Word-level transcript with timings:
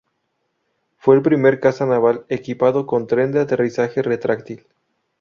Fue 0.97 1.15
el 1.15 1.21
primer 1.21 1.59
caza 1.59 1.85
naval 1.85 2.25
equipado 2.27 2.87
con 2.87 3.05
tren 3.05 3.31
de 3.31 3.41
aterrizaje 3.41 4.01
retráctil. 4.01 4.65